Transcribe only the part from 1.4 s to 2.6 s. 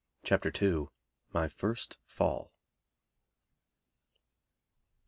First Fall.